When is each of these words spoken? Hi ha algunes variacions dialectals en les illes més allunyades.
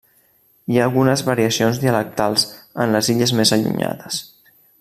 Hi 0.71 0.79
ha 0.79 0.85
algunes 0.85 1.23
variacions 1.27 1.81
dialectals 1.85 2.49
en 2.85 2.97
les 2.97 3.13
illes 3.17 3.37
més 3.41 3.55
allunyades. 3.59 4.23